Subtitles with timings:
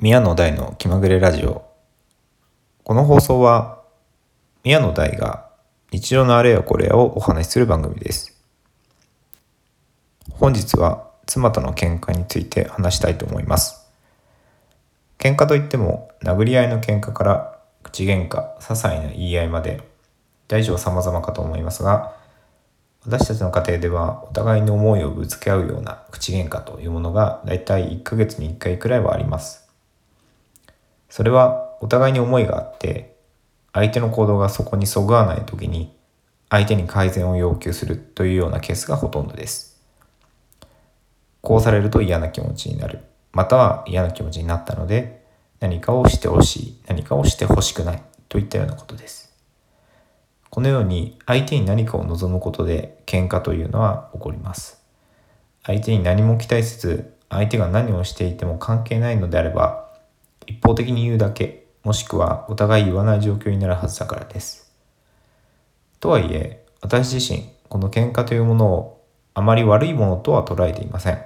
[0.00, 1.66] 宮野大の気まぐれラジオ。
[2.84, 3.82] この放送は
[4.62, 5.48] 宮野大が
[5.90, 8.40] 日常のあれやこれやをお話しする番組です。
[10.30, 13.90] 本日は妻との喧嘩について話したいと思います。
[15.18, 19.82] 喧嘩といっても殴り合いの喧嘩から口喧嘩些細な言い合いまで
[20.46, 22.14] 大小様々かと思いますが
[23.04, 29.67] 私たちの家庭ではお互いの思いをぶつけ合うような口喧嘩というものがだいたい1ヶ月に1回くらいはあります。
[31.08, 33.16] それはお互いに思いがあって
[33.72, 35.96] 相手の行動がそこにそぐわない時に
[36.50, 39.80] 相手に改善を要求するというようなケースがほとんどです。
[41.42, 43.00] こうされると嫌な気持ちになる。
[43.32, 45.22] または嫌な気持ちになったので
[45.60, 49.36] 何かをしてほしい何かをしてほしくないといったようなことです。
[50.50, 54.82] このように相手に何かを望むことで喧嘩というのは起こります。
[55.64, 59.87] 相手に何も期待せず相手が何をしていても関係ないのであれば
[60.68, 64.70] 方的に言うだけもしくはお互い言わない状況になるはずだからです。
[66.00, 71.24] とはいえ私自身この喧嘩というものをあまり悪いものとは捉えていません。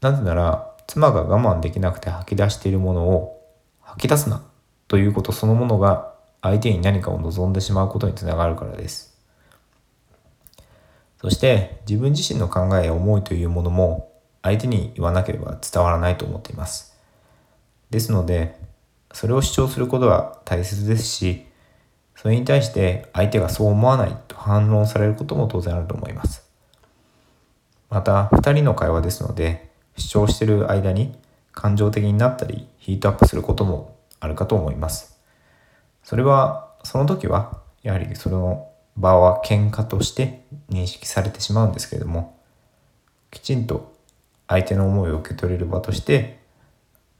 [0.00, 3.40] なぜなら妻が我慢できなくて吐き出しているものを
[3.82, 4.42] 吐き出すな
[4.88, 6.12] ということそのものが
[6.42, 9.16] 相手に何かを望んでしまうことにつながるからです。
[11.20, 14.12] そして自分自身の考えや思いというものも
[14.42, 16.95] 相手に言わなければ伝わらないと思っています。
[17.90, 18.58] ですので
[19.12, 21.46] それを主張することは大切ですし
[22.16, 26.46] それに対して相手がそう思わないと反論されることも当然あると思います。
[27.90, 31.16] また2人の会話ですので主張している間に
[31.52, 35.18] 感情的になったりヒートアップすることもあるかと思います。
[36.02, 42.38] それはその時はやはりその場は喧嘩として認識されてしまうんですけれども
[43.30, 43.94] きちんと
[44.48, 46.38] 相手の思いを受け取れる場として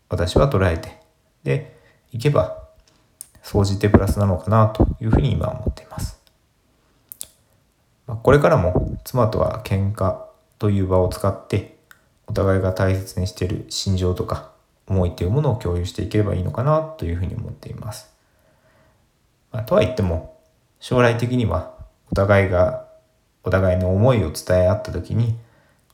[0.08, 1.00] 私は捉えて
[1.42, 1.76] で
[2.12, 2.66] いけば
[3.42, 6.20] 総じてプラスなのかなというふうに今思っています。
[8.22, 10.18] これからも妻とは喧嘩
[10.58, 11.76] という場を使って
[12.26, 14.50] お互いが大切にしている心情とか
[14.86, 18.12] 思いというものを共有していければいいのかなというふうに思っています。
[19.52, 20.38] まあ、とは言っても
[20.80, 21.74] 将来的には
[22.10, 22.86] お互いが
[23.42, 25.36] お互いの思いを伝え合った時に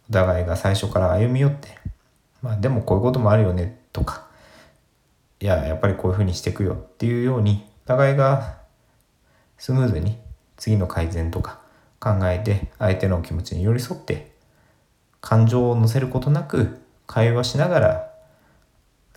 [0.08, 1.78] お互いが最初から歩み寄って
[2.42, 4.26] まあでもこういうこともあるよねとか。
[5.40, 8.58] いややっぱりこういうふうにしていくよっていうようにお互いが
[9.58, 10.16] スムーズに
[10.56, 11.58] 次の改善とか
[11.98, 14.30] 考えて相手の気持ちに寄り添って
[15.20, 18.10] 感情を乗せることなく会話しながら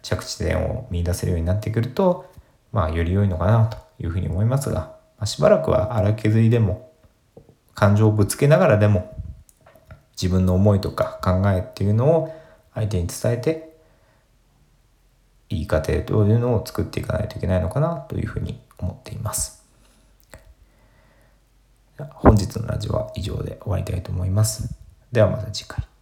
[0.02, 2.32] 着地点を見出せるようになってくると
[2.72, 6.92] まあより良いのかなというふうに思いますが、まあ、しばらくは荒削りでも
[7.76, 9.16] 感情をぶつけながらでも
[10.20, 12.36] 自分の思いとか考えっていうのを
[12.74, 13.75] 相手に伝えて
[15.56, 19.64] いい家庭というのを作っていかないといけないのかなというふうに思っています。
[21.98, 24.76] 本日のラジオは以上で終わりたいと思います。
[25.12, 25.95] ではまた次回。